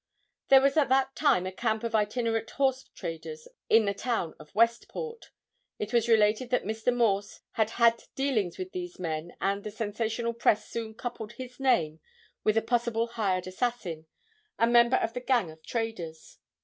[0.49, 4.55] There was at that time a camp of itinerant horse traders in the town of
[4.55, 5.29] Westport.
[5.77, 6.91] It was related that Mr.
[6.91, 11.99] Morse had had dealings with these men and the sensational press soon coupled his name
[12.43, 14.07] with a possible hired assassin,
[14.57, 16.39] a member of the gang of traders.